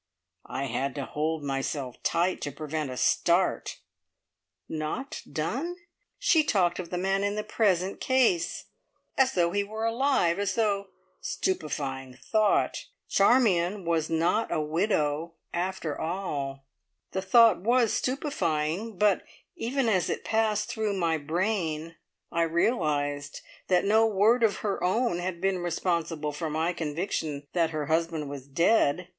I 0.47 0.63
had 0.63 0.95
to 0.95 1.05
hold 1.05 1.43
myself 1.43 2.01
tight 2.01 2.41
to 2.41 2.51
prevent 2.51 2.89
a 2.89 2.97
start. 2.97 3.77
Not 4.67 5.21
done! 5.31 5.75
She 6.17 6.43
talked 6.43 6.79
of 6.79 6.89
the 6.89 6.97
man 6.97 7.23
in 7.23 7.35
the 7.35 7.43
present 7.43 7.99
case, 8.01 8.65
as 9.15 9.33
though 9.33 9.51
he 9.51 9.63
were 9.63 9.85
alive, 9.85 10.39
as 10.39 10.55
though 10.55 10.87
stupefying 11.19 12.17
thought! 12.19 12.85
Charmion 13.09 13.85
was 13.85 14.09
not 14.09 14.51
a 14.51 14.59
widow 14.59 15.35
after 15.53 15.95
all! 16.01 16.65
The 17.11 17.21
thought 17.21 17.61
was 17.61 17.93
stupefying, 17.93 18.97
but 18.97 19.21
even 19.55 19.87
as 19.87 20.09
it 20.09 20.23
passed 20.23 20.67
through 20.67 20.93
my 20.93 21.19
brain, 21.19 21.95
I 22.31 22.41
realised 22.41 23.41
that 23.67 23.85
no 23.85 24.07
word 24.07 24.41
of 24.41 24.57
her 24.65 24.83
own 24.83 25.19
had 25.19 25.39
been 25.39 25.59
responsible 25.59 26.31
for 26.31 26.49
my 26.49 26.73
conviction 26.73 27.45
that 27.53 27.69
her 27.69 27.85
husband 27.85 28.31
was 28.31 28.47
dead. 28.47 29.07